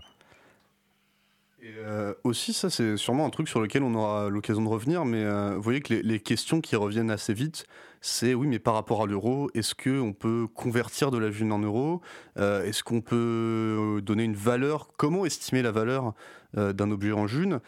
[1.78, 5.22] Euh, aussi, ça c'est sûrement un truc sur lequel on aura l'occasion de revenir, mais
[5.24, 7.66] euh, vous voyez que les, questions qui reviennent assez vite,
[8.00, 11.58] c'est oui, mais par rapport à l'euro, est-ce qu'on peut convertir de la June en
[11.58, 12.00] euros
[12.38, 14.88] euh, Est-ce qu'on peut euh, donner une valeur?
[14.96, 16.14] Comment estimer la valeur
[16.54, 17.60] d'un objet en June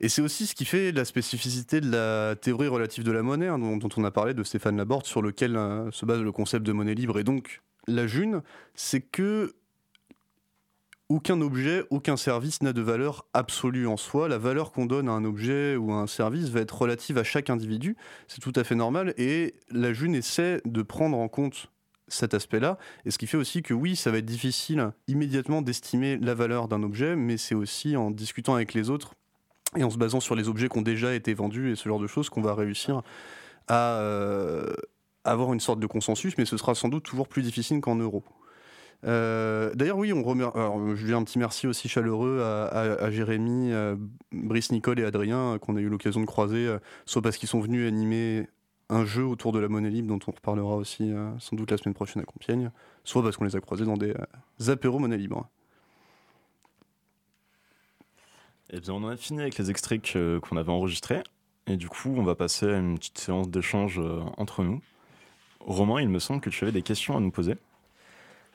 [0.00, 3.46] et c'est aussi ce qui fait la spécificité de la théorie relative de la monnaie,
[3.46, 5.52] hein, dont, on a parlé de Stéphane Laborde, sur lequel
[5.92, 7.18] se base le concept de monnaie libre.
[7.18, 8.42] Et donc, la June,
[8.74, 9.54] c'est que
[11.14, 14.28] aucun objet, aucun service n'a de valeur absolue en soi.
[14.28, 17.22] La valeur qu'on donne à un objet ou à un service va être relative à
[17.22, 17.96] chaque individu.
[18.26, 19.14] C'est tout à fait normal.
[19.16, 21.70] Et la June essaie de prendre en compte
[22.08, 22.78] cet aspect-là.
[23.04, 26.66] Et ce qui fait aussi que oui, ça va être difficile immédiatement d'estimer la valeur
[26.66, 29.14] d'un objet, mais c'est aussi en discutant avec les autres
[29.76, 32.00] et en se basant sur les objets qui ont déjà été vendus et ce genre
[32.00, 33.02] de choses qu'on va réussir
[33.68, 34.74] à euh,
[35.22, 38.24] avoir une sorte de consensus, mais ce sera sans doute toujours plus difficile qu'en euros.
[39.04, 40.48] Euh, D'ailleurs, oui, on remer...
[40.54, 43.96] Alors, je lui un petit merci aussi chaleureux à, Jérémy, euh,
[44.32, 47.48] Brice, Nicole et Adrien, euh, qu'on a eu l'occasion de croiser, euh, soit parce qu'ils
[47.48, 48.46] sont venus animer
[48.88, 51.76] un jeu autour de la monnaie libre, dont on reparlera aussi euh, sans doute la
[51.76, 52.70] semaine prochaine à Compiègne,
[53.04, 55.48] soit parce qu'on les a croisés dans des euh, apéros monnaie libre.
[58.70, 61.22] Eh bien, on en a fini avec les extraits qu'on avait enregistrés.
[61.66, 64.82] Et du coup, on va passer à une petite séance d'échange euh, entre nous.
[65.60, 67.56] Romain, il me semble que tu avais des questions à nous poser.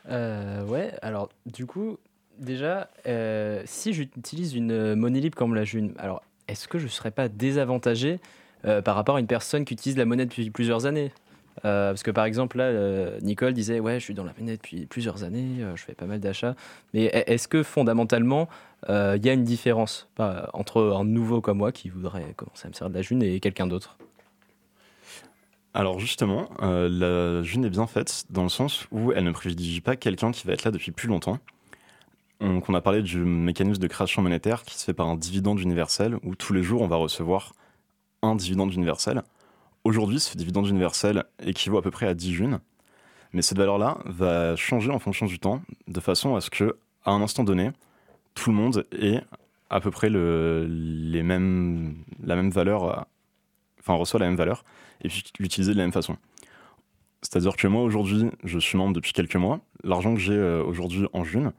[0.09, 1.97] Euh, ouais, alors du coup,
[2.37, 6.89] déjà, euh, si j'utilise une monnaie libre comme la June, alors est-ce que je ne
[6.89, 8.19] serais pas désavantagé
[8.65, 11.11] euh, par rapport à une personne qui utilise la monnaie depuis plusieurs années?
[11.65, 14.85] Euh, Parce que par exemple, là, Nicole disait Ouais, je suis dans la monnaie depuis
[14.85, 16.55] plusieurs années, je fais pas mal d'achats.
[16.93, 18.47] Mais est-ce que fondamentalement,
[18.87, 20.07] il y a une différence
[20.53, 23.39] entre un nouveau comme moi qui voudrait commencer à me servir de la June et
[23.39, 23.97] quelqu'un d'autre?
[25.73, 29.81] Alors justement, euh, la June est bien faite dans le sens où elle ne privilégie
[29.81, 31.37] pas quelqu'un qui va être là depuis plus longtemps.
[32.39, 35.59] Donc on a parlé du mécanisme de création monétaire qui se fait par un dividende
[35.59, 37.53] universel où tous les jours on va recevoir
[38.21, 39.23] un dividende universel.
[39.83, 42.59] Aujourd'hui, ce dividende universel équivaut à peu près à 10 junes,
[43.33, 47.11] mais cette valeur-là va changer en fonction du temps de façon à ce que, à
[47.11, 47.71] un instant donné,
[48.33, 49.21] tout le monde ait
[49.69, 53.05] à peu près le, les mêmes, la même valeur,
[53.89, 54.63] enfin reçoit la même valeur
[55.01, 56.17] et puis l'utiliser de la même façon.
[57.21, 59.59] C'est-à-dire que moi aujourd'hui, je suis membre depuis quelques mois.
[59.83, 61.53] L'argent que j'ai euh, aujourd'hui en juin,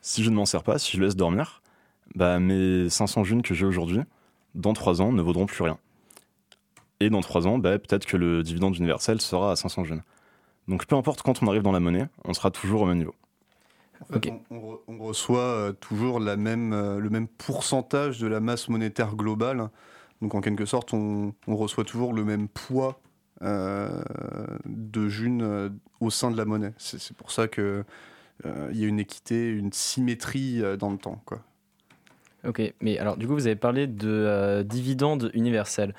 [0.00, 1.60] si je ne m'en sers pas, si je le laisse dormir,
[2.14, 4.00] bah, mes 500 junes que j'ai aujourd'hui,
[4.54, 5.78] dans 3 ans, ne vaudront plus rien.
[7.00, 10.02] Et dans 3 ans, bah, peut-être que le dividende universel sera à 500 junes.
[10.68, 13.14] Donc peu importe quand on arrive dans la monnaie, on sera toujours au même niveau.
[14.00, 14.32] En fait, Ok.
[14.50, 18.40] on, on re- on reçoit euh, toujours la même, euh, le même pourcentage de la
[18.40, 19.68] masse monétaire globale.
[20.22, 23.00] Donc en quelque sorte, on, reçoit toujours le même poids
[23.42, 24.02] euh,
[24.64, 25.68] de June euh,
[26.00, 26.72] au sein de la monnaie.
[26.78, 27.84] C'est pour ça que
[28.44, 31.20] euh, il y a une équité, une symétrie dans le temps.
[31.24, 31.42] Quoi.
[32.46, 35.94] Ok, mais alors du coup, vous avez parlé de euh, dividende universel.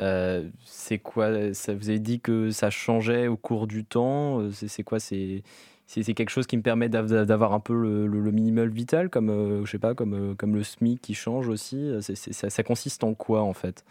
[0.00, 4.50] Euh, c'est quoi ça, Vous avez dit que ça changeait au cours du temps.
[4.50, 5.42] c'est quoi C'est
[5.86, 9.10] c'est quelque chose qui me permet d'av- d'avoir un peu le, le- le minimal vital,
[9.10, 11.90] comme euh, je sais pas, comme euh, comme le SMIC qui change aussi.
[12.00, 13.84] ça consiste en quoi en fait?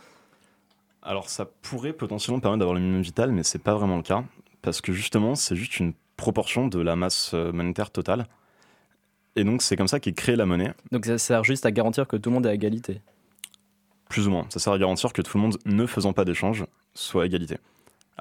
[1.04, 4.24] Alors ça pourrait potentiellement permettre d'avoir le minimum vital, mais c'est pas vraiment le cas,
[4.62, 8.28] parce que justement c'est juste une proportion de la masse euh, monétaire totale.
[9.36, 12.08] Et donc c'est comme ça qu'est créée la monnaie, Donc ça sert juste à garantir
[12.08, 13.02] que tout le monde est à égalité?
[14.10, 14.46] plus ou moins.
[14.50, 17.58] Ça sert à garantir que tout le monde, ne faisant pas d'échange, soit à égalité.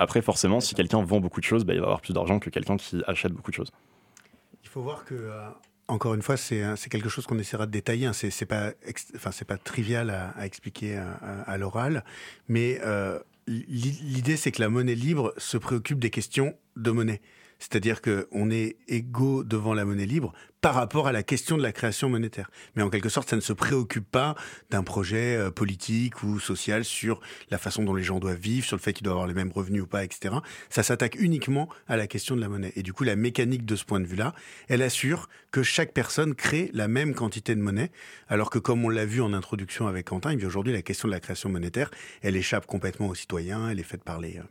[0.01, 2.49] Après forcément, si quelqu'un vend beaucoup de choses, bah, il va avoir plus d'argent que
[2.49, 3.71] quelqu'un qui achète beaucoup de choses.
[4.65, 5.49] Il faut voir que, euh,
[5.89, 8.07] encore une fois, c'est quelque chose qu'on essaiera de détailler.
[8.07, 8.13] hein.
[8.15, 8.73] C'est pas,
[9.15, 11.13] enfin, pas trivial à, expliquer à,
[11.47, 12.03] à- l'oral,
[12.49, 17.21] mais euh, l'i- l'idée, c'est que la monnaie libre se préoccupe des questions de monnaie.
[17.59, 21.73] C'est-à-dire qu'on est égaux devant la monnaie libre par rapport à la question de la
[21.73, 22.51] création monétaire.
[22.75, 24.35] Mais en quelque sorte, ça ne se préoccupe pas
[24.71, 27.21] d'un projet euh, politique ou social sur
[27.51, 29.53] la façon dont les gens doivent vivre, sur le fait qu'ils doivent avoir les mêmes
[29.53, 30.35] revenus ou pas, etc.
[30.69, 32.73] Ça s'attaque uniquement à la question de la monnaie.
[32.77, 34.35] Et du coup, la mécanique de ce point de vue-là,
[34.69, 37.91] elle assure que chaque personne crée la même quantité de monnaie,
[38.29, 41.13] alors que comme on l'a vu en introduction avec Quentin, eh aujourd'hui, la question de
[41.13, 41.91] la création monétaire,
[42.23, 44.43] elle échappe complètement aux citoyens, elle est faite par les, euh,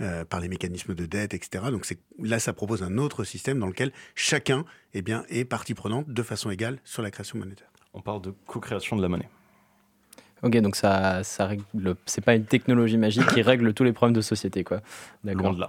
[0.00, 1.64] euh, par les mécanismes de dette, etc.
[1.70, 1.86] Donc
[2.18, 4.64] là, ça propose un autre système dans lequel chacun
[4.94, 7.68] eh bien, est partie prenante de façon égale sur la création monétaire.
[7.94, 9.28] On parle de co-création de la monnaie.
[10.42, 11.64] Ok, donc ça, ça règle.
[12.06, 14.78] C'est pas une technologie magique qui règle tous les problèmes de société, quoi.
[15.24, 15.54] Loin D'accord.
[15.54, 15.68] de là.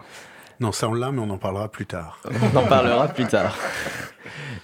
[0.61, 2.19] Non, ça on l'a, mais on en parlera plus tard.
[2.53, 3.57] On en parlera plus tard.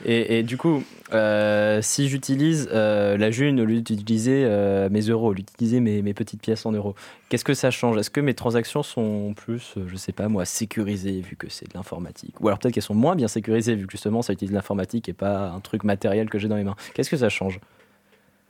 [0.05, 5.01] Et, et du coup, euh, si j'utilise euh, la June au lieu d'utiliser euh, mes
[5.01, 6.93] euros, au lieu d'utiliser mes, mes petites pièces en euros,
[7.29, 7.97] qu'est-ce que ça change?
[7.97, 11.73] Est-ce que mes transactions sont plus, je sais pas moi, sécurisées vu que c'est de
[11.73, 12.39] l'informatique?
[12.41, 15.13] Ou alors peut-être qu'elles sont moins bien sécurisées vu que justement ça utilise l'informatique et
[15.13, 17.59] pas un truc matériel que j'ai dans les mains Qu'est-ce que ça change?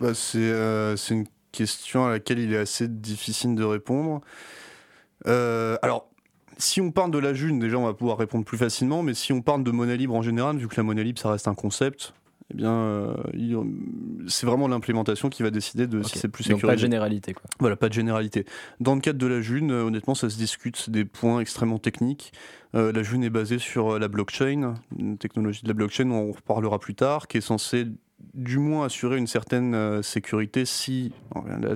[0.01, 4.21] Bah, c'est euh, c'est une question à laquelle il est assez difficile de répondre.
[5.25, 6.07] Euh, alors,
[6.58, 9.34] si on parle de la June, déjà on va pouvoir répondre plus facilement, mais si
[9.34, 11.56] on parle de monnaie libre en général, vu que la monnaie libre ça reste un
[11.56, 12.13] concept,
[12.50, 13.13] eh bien, euh,
[14.28, 16.82] c'est vraiment l'implémentation qui va décider de si c'est plus Donc pas de sécurisé.
[16.82, 17.43] généralité quoi.
[17.60, 18.46] Voilà, pas de généralité.
[18.80, 22.32] Dans le cadre de la June, euh, honnêtement, ça se discute, des points extrêmement techniques.
[22.74, 26.32] Euh, la June est basée sur la blockchain, une technologie de la blockchain, on en
[26.32, 27.88] reparlera plus tard, qui est censée
[28.34, 31.12] du moins assurer une certaine euh, sécurité si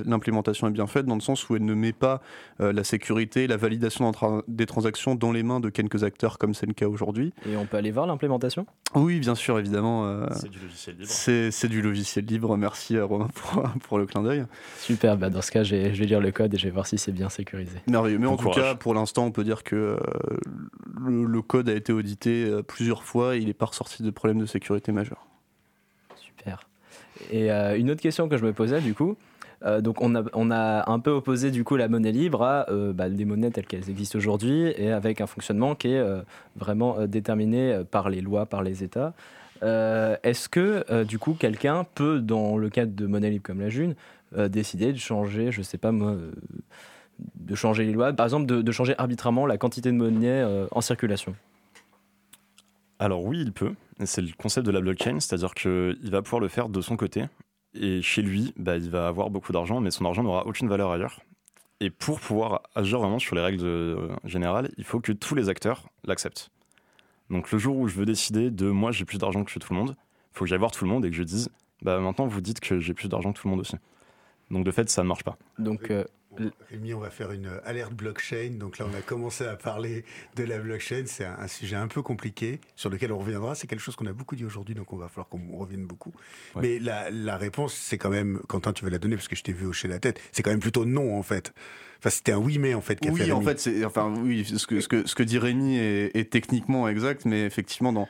[0.05, 2.21] l'implémentation est bien faite, dans le sens où elle ne met pas
[2.59, 4.11] euh, la sécurité, la validation
[4.47, 7.33] des transactions dans les mains de quelques acteurs comme c'est le cas aujourd'hui.
[7.47, 8.65] Et on peut aller voir l'implémentation?
[8.95, 10.05] Oui, bien sûr, évidemment.
[10.05, 11.09] euh, C'est du logiciel libre.
[11.51, 12.57] c'est du logiciel libre.
[12.57, 14.45] Merci à Romain pour, pour le clin d'œil.
[14.79, 16.97] Super, bah dans ce cas, je vais lire le code et je vais voir si
[16.97, 17.77] c'est bien sécurisé.
[17.87, 18.17] Merveilleux.
[18.19, 19.97] Mais Bon en tout cas, pour l'instant, on peut dire que euh,
[20.99, 24.09] le, le code a été audité euh, plusieurs fois et il n'est pas ressorti de
[24.09, 25.27] problème de sécurité majeur.
[27.31, 29.15] Et euh, une autre question que je me posais du coup,
[29.63, 32.69] euh, donc on a, on a un peu opposé du coup la monnaie libre à
[32.69, 36.21] euh, bah, des monnaies telles qu'elles existent aujourd'hui et avec un fonctionnement qui est euh,
[36.55, 39.13] vraiment déterminé par les lois, par les États.
[39.61, 43.93] Est-ce que du coup quelqu'un peut, dans le cadre de monnaie libre comme la June,
[44.35, 46.15] décider de changer, je sais pas moi,
[47.35, 50.81] de changer les lois, par exemple de, de changer arbitrairement la quantité de monnaie en
[50.81, 51.35] circulation?
[53.01, 53.73] Alors oui, il peut.
[54.05, 57.25] C'est le concept de la blockchain, c'est-à-dire qu'il va pouvoir le faire de son côté.
[57.73, 60.91] Et chez lui, bah, il va avoir beaucoup d'argent, mais son argent n'aura aucune valeur
[60.91, 61.19] ailleurs.
[61.79, 65.49] Et pour pouvoir agir vraiment sur les règles euh, générales, il faut que tous les
[65.49, 66.51] acteurs l'acceptent.
[67.31, 69.79] Donc le jour où je veux décider de moi j'ai plus d'argent que tout le
[69.79, 71.49] monde, il faut que j'aille voir tout le monde et que je dise
[71.81, 73.77] bah maintenant vous dites que j'ai plus d'argent que tout le monde aussi.
[74.51, 75.37] Donc de fait ça ne marche pas.
[75.89, 76.03] Euh,
[76.69, 78.51] Rémi, on va faire une alerte blockchain.
[78.59, 81.03] Donc là, on a commencé à parler de la blockchain.
[81.05, 83.55] C'est un, un sujet un peu compliqué sur lequel on reviendra.
[83.55, 86.13] C'est quelque chose qu'on a beaucoup dit aujourd'hui, donc on va falloir qu'on revienne beaucoup.
[86.55, 86.61] Ouais.
[86.61, 89.43] Mais la, la réponse, c'est quand même, Quentin, tu veux la donner parce que je
[89.43, 90.19] t'ai vu hocher la tête.
[90.31, 91.53] C'est quand même plutôt non, en fait.
[91.99, 92.97] Enfin, c'était un oui, mais en fait.
[93.03, 93.45] Oui, fait en Rémi.
[93.49, 96.87] fait, c'est, enfin, oui, ce que, ce que, ce que dit Rémi est, est techniquement
[96.87, 98.07] exact, mais effectivement, dans,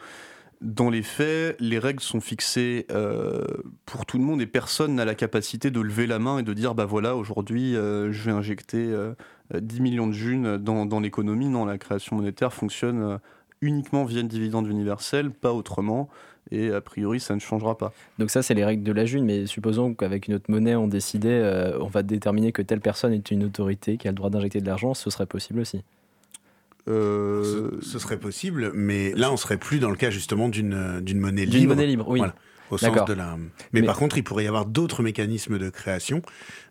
[0.62, 3.43] dans les faits, les règles sont fixées euh,
[3.86, 6.54] pour tout le monde et personne n'a la capacité de lever la main et de
[6.54, 9.13] dire bah voilà, aujourd'hui, euh, je vais injecter euh,
[9.54, 11.47] 10 millions de junes dans, dans l'économie.
[11.47, 13.17] Non, la création monétaire fonctionne euh,
[13.62, 16.10] uniquement via le dividende universel, pas autrement,
[16.52, 17.91] et a priori, ça ne changera pas.
[18.19, 20.88] Donc ça, c'est les règles de la June, mais supposons qu'avec une autre monnaie, on
[20.88, 24.62] décidait, on va déterminer que telle personne est une autorité qui a le droit d'injecter
[24.62, 25.84] de l'argent, ce serait possible aussi.
[26.88, 31.00] Euh, Ce, ce serait possible, mais là, on serait plus dans le cas justement d'une
[31.02, 31.76] d'une monnaie D'une libre.
[31.76, 32.20] monnaie libre, oui.
[32.20, 32.36] Voilà.
[32.72, 33.38] Au sens de la.
[33.72, 36.22] Mais, Mais- par contre, il pourrait y avoir d'autres mécanismes de création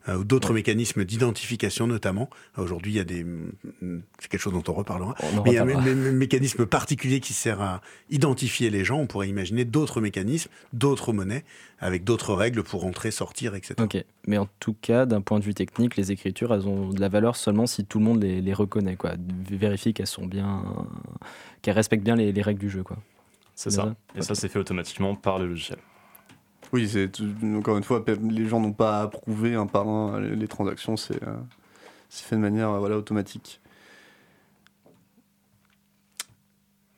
[0.08, 2.30] euh, d'autres mécanismes d'identification, notamment.
[2.56, 3.26] Aujourd'hui, il y a des.
[4.18, 5.14] C'est quelque chose dont on reparlera.
[5.22, 8.98] On Mais il y a un mécanisme particulier qui sert à identifier les gens.
[8.98, 11.44] On pourrait imaginer d'autres mécanismes, d'autres monnaies,
[11.80, 13.74] avec d'autres règles pour entrer, sortir, etc.
[13.78, 17.00] Ok, mais en tout cas, d'un point de vue technique, les écritures, elles ont de
[17.00, 19.12] la valeur seulement si tout le monde les, les reconnaît, quoi.
[19.50, 20.64] Vérifie qu'elles sont bien,
[21.60, 22.96] qu'elles respectent bien les, les règles du jeu, quoi.
[23.60, 23.94] C'est ça.
[24.14, 25.78] Et ça c'est fait automatiquement par le logiciel.
[26.72, 27.10] Oui, c'est
[27.54, 30.96] encore une fois, les gens n'ont pas à approuver un par un les, les transactions,
[30.96, 31.34] c'est euh,
[32.08, 33.60] c'est fait de manière voilà, automatique.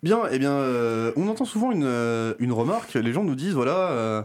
[0.04, 3.54] Bien, eh bien, euh, on entend souvent une, euh, une remarque, les gens nous disent,
[3.54, 4.22] voilà, euh,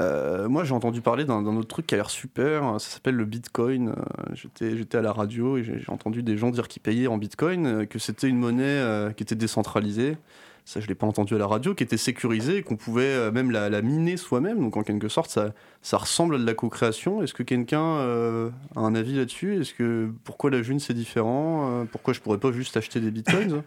[0.00, 3.26] euh, moi j'ai entendu parler d'un autre truc qui a l'air super, ça s'appelle le
[3.26, 3.94] Bitcoin,
[4.32, 7.86] j'étais j'étais à la radio et j'ai entendu des gens dire qu'ils payaient en Bitcoin,
[7.86, 10.16] que c'était une monnaie euh, qui était décentralisée,
[10.66, 13.50] ça je l'ai pas entendu à la radio, qui était sécurisée, qu'on pouvait euh, même
[13.50, 17.22] la, la miner soi-même, donc en quelque sorte ça, ça ressemble à de la co-création.
[17.22, 19.58] Est-ce que quelqu'un euh, a un avis là-dessus?
[19.60, 21.70] Est-ce que pourquoi la June c'est différent?
[21.70, 23.62] Euh, Pourquoi je pourrais pas juste acheter des bitcoins?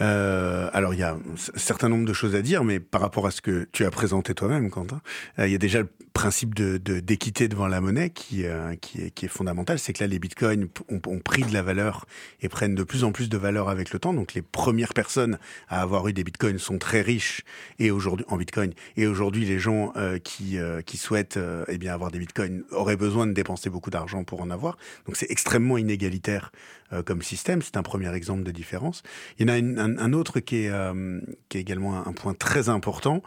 [0.00, 3.26] Euh, alors, il y a un certain nombre de choses à dire, mais par rapport
[3.26, 5.00] à ce que tu as présenté toi-même, Quentin,
[5.38, 8.74] euh, il y a déjà le principe de- de- d'équité devant la monnaie qui, euh,
[8.76, 9.78] qui, est, fondamental.
[9.78, 12.06] C'est que là, les bitcoins ont, pris de la valeur
[12.40, 14.12] et prennent de plus en plus de valeur avec le temps.
[14.12, 17.42] Donc, les premières personnes à avoir eu des bitcoins sont très riches
[17.78, 18.72] et aujourd'hui en bitcoin.
[18.96, 23.26] Et aujourd'hui, les gens euh, qui, qui souhaitent eh bien avoir des bitcoins auraient besoin
[23.26, 24.76] de dépenser beaucoup d'argent pour en avoir.
[25.06, 26.52] Donc, c'est extrêmement inégalitaire
[26.92, 27.62] euh, comme système.
[27.62, 29.02] C'est un premier exemple de différence.
[29.38, 29.58] Il y en a
[30.02, 33.22] un, autre qui est, euh, qui est également un, point très important,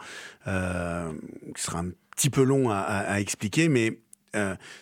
[0.46, 1.12] euh,
[1.54, 3.98] qui sera un petit peu long à, expliquer, mais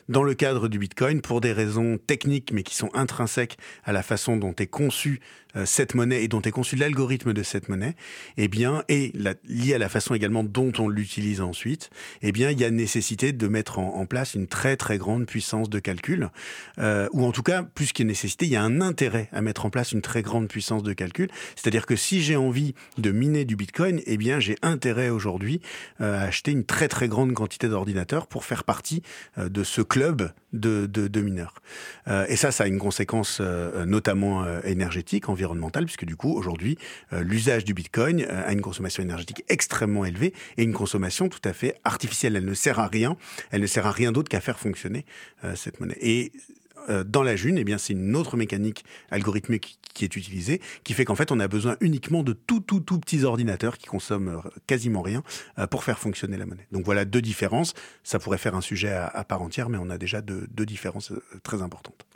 [0.09, 4.03] dans le cadre du Bitcoin, pour des raisons techniques, mais qui sont intrinsèques à la
[4.03, 7.95] façon dont est conçue euh, cette monnaie et dont est conçu l'algorithme de cette monnaie,
[8.37, 11.91] eh bien, et la, lié à la façon également dont on l'utilise ensuite,
[12.23, 15.71] eh bien, il y a nécessité de mettre en, place une très très grande puissance
[15.71, 16.29] de calcul,
[16.79, 19.65] euh, ou en tout cas, plus a nécessité, il y a un intérêt à mettre
[19.65, 21.29] en place une très grande puissance de calcul.
[21.57, 25.61] C'est-à-dire que si j'ai envie de miner du Bitcoin, eh bien, j'ai intérêt aujourd'hui
[26.01, 29.03] euh, à acheter une très très grande quantité d'ordinateurs pour faire partie
[29.39, 31.55] euh, euh, de ce club de, de, de mineurs.
[32.09, 36.33] Euh, et ça, ça a une conséquence euh, notamment euh, énergétique, environnementale, puisque du coup,
[36.33, 36.79] aujourd'hui,
[37.13, 41.43] euh, l'usage du Bitcoin euh, a une consommation énergétique extrêmement élevée et une consommation tout
[41.45, 42.37] à fait artificielle.
[42.37, 43.17] Elle ne sert à rien.
[43.51, 45.05] Elle ne sert à rien d'autre qu'à faire fonctionner
[45.45, 45.99] euh, cette monnaie.
[46.01, 46.33] Et
[47.07, 51.05] dans la June, eh bien, c'est une autre mécanique algorithmique qui est utilisée, qui fait
[51.05, 54.51] qu'en fait, on a besoin uniquement de tout, tout, tout petits ordinateurs qui consomment euh,
[54.67, 55.23] quasiment rien
[55.59, 56.67] euh, pour faire fonctionner la monnaie.
[56.73, 57.75] Donc voilà deux différences.
[58.03, 61.23] Ça pourrait faire un sujet à, part entière, mais on a déjà deux, différences euh,
[61.43, 62.07] très importantes.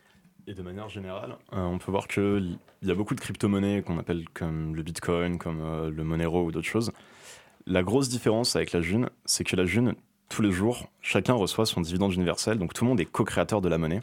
[0.46, 4.24] Et de manière générale, on peut voir qu'il y a beaucoup de crypto-monnaies qu'on appelle
[4.32, 6.90] comme le Bitcoin, comme le Monero ou d'autres choses.
[7.66, 9.94] La grosse différence avec la June, c'est que la June,
[10.30, 13.68] tous les jours, chacun reçoit son dividende universel, donc tout le monde est co-créateur de
[13.68, 14.00] la monnaie.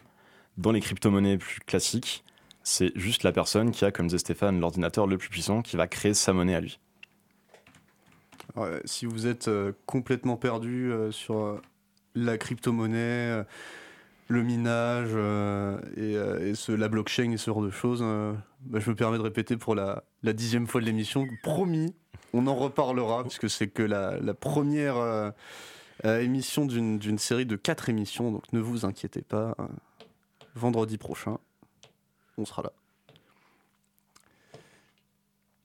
[0.58, 2.25] Dans les crypto-monnaies plus classiques,
[2.67, 5.88] c'est juste la personne qui a, comme disait Stéphane, l'ordinateur le plus puissant qui va
[5.88, 6.80] créer sa monnaie à lui.
[8.86, 11.62] Si vous êtes euh, complètement perdu euh, sur euh,
[12.15, 13.43] la crypto-monnaie,
[14.30, 15.12] le minage
[15.97, 16.15] et,
[16.69, 18.01] la blockchain et ce genre de choses,
[18.62, 21.28] bah, je me permets de répéter pour la, dixième fois de l'émission.
[21.43, 21.93] Promis,
[22.34, 25.34] on en reparlera puisque c'est que la, première
[26.06, 29.56] émission d'une série de quatre émissions, donc ne vous inquiétez pas.
[30.56, 31.38] vendredi prochain,
[32.38, 32.71] on sera là.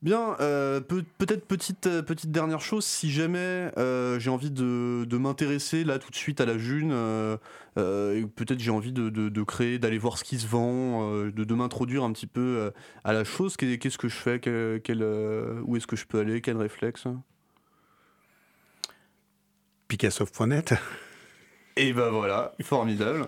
[0.02, 5.04] Bien, euh, peut- peut-être petite, euh, petite dernière chose, si jamais euh, j'ai envie de,
[5.04, 7.36] de m'intéresser là tout de suite à la June, euh,
[7.76, 11.30] euh, peut-être j'ai envie de, de- de créer, d'aller voir ce qui se vend, euh,
[11.30, 12.70] de, de m'introduire un petit peu euh,
[13.04, 16.06] à la chose, qu'est- qu'est-ce que je fais, quel- quel, euh, où est-ce que je
[16.06, 17.04] peux aller, quel réflexe?
[19.88, 20.74] Picassoft.net.
[21.76, 23.26] Et ben voilà, formidable.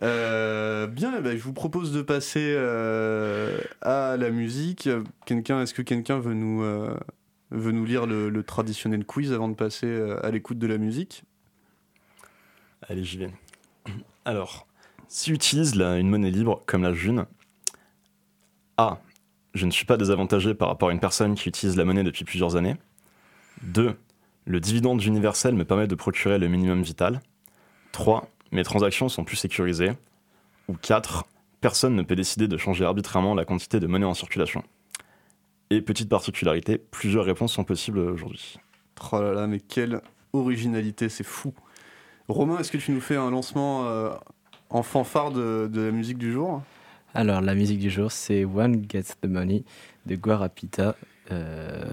[0.00, 4.88] Euh, bien, eh ben, je vous propose de passer euh, à la musique.
[5.26, 6.96] Quelqu'un, est-ce que quelqu'un veut nous euh,
[7.50, 11.24] veut nous lire le, traditionnel quiz avant de passer à l'écoute de la musique?
[12.88, 13.30] Allez, j'y vais.
[14.24, 14.66] Alors,
[15.08, 17.26] si utilise une monnaie libre comme la June,
[18.78, 18.98] A.
[19.54, 22.24] Je ne suis pas désavantagé par rapport à une personne qui utilise la monnaie depuis
[22.24, 22.76] plusieurs années.
[23.64, 23.94] 2.
[24.46, 27.20] Le dividende universel me permet de procurer le minimum vital.
[27.92, 28.28] 3.
[28.52, 29.92] Mes transactions sont plus sécurisées.
[30.68, 31.24] Ou 4.
[31.60, 34.62] Personne ne peut décider de changer arbitrairement la quantité de monnaie en circulation.
[35.70, 38.58] Et petite particularité, plusieurs réponses sont possibles aujourd'hui.
[39.10, 40.00] Oh là là, mais quelle
[40.32, 41.54] originalité, c'est fou.
[42.28, 44.10] Romain, est-ce que tu nous fais un lancement euh,
[44.70, 46.62] en fanfare de, de la musique du jour?
[47.14, 49.64] Alors, la musique du jour, c'est One Gets the Money
[50.06, 50.96] de Guarapita.
[51.30, 51.92] Euh,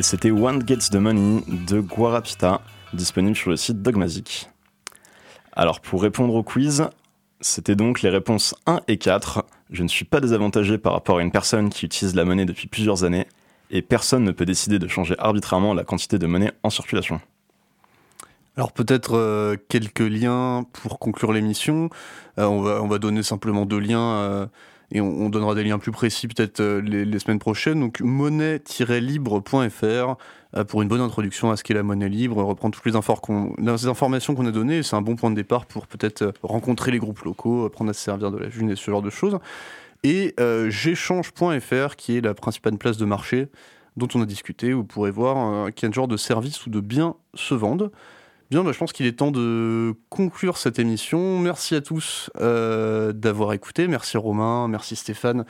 [0.00, 2.62] Et c'était One Gets the Money de Guarapita,
[2.94, 4.48] disponible sur le site Dogmazic.
[5.52, 6.88] Alors pour répondre au quiz,
[7.42, 9.44] c'était donc les réponses 1 et 4.
[9.68, 12.66] Je ne suis pas désavantagé par rapport à une personne qui utilise la monnaie depuis
[12.66, 13.26] plusieurs années,
[13.70, 17.20] et personne ne peut décider de changer arbitrairement la quantité de monnaie en circulation.
[18.56, 21.90] Alors peut-être euh, quelques liens pour conclure l'émission.
[22.38, 24.46] Euh, on, va, on va donner simplement deux liens euh,
[24.92, 27.80] et on, on donnera des liens plus précis peut-être euh, les, semaines prochaines.
[27.80, 30.16] Donc monnaie-libre.fr
[30.56, 33.86] euh, pour une bonne introduction à ce qu'est la monnaie libre, reprendre toutes les, les
[33.86, 34.82] informations qu'on a données.
[34.82, 37.94] C'est un bon point de départ pour peut-être euh, rencontrer les groupes locaux, apprendre à
[37.94, 39.38] se servir de la june et ce genre de choses.
[40.02, 43.48] Et euh, j'échange.fr qui est la principale place de marché
[43.96, 44.72] dont on a discuté.
[44.72, 47.90] Vous pourrez voir euh, quel genre de services ou de biens se vendent.
[48.50, 51.38] Bien, bah, je pense qu'il est temps de conclure cette émission.
[51.38, 53.86] Merci à tous euh, d'avoir écouté.
[53.86, 55.44] Merci Romain, merci Stéphane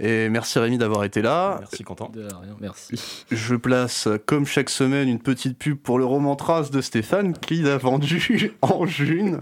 [0.00, 1.56] et merci Rémi d'avoir été là.
[1.60, 2.08] Merci Quentin.
[2.12, 3.24] De rien, merci.
[3.30, 7.56] Je place, comme chaque semaine, une petite pub pour le roman Trace de Stéphane qui
[7.62, 9.40] l'a vendu en June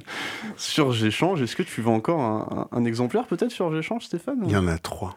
[0.57, 1.43] sur Géchange.
[1.43, 4.41] Est-ce que tu veux encore un, un- un exemplaire peut-être sur Géchange, Stéphane?
[4.47, 5.17] Il y en a trois.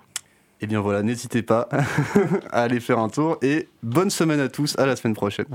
[0.62, 1.70] Eh bien voilà, n'hésitez pas
[2.52, 5.46] à aller faire un tour et bonne semaine à tous, à la semaine prochaine.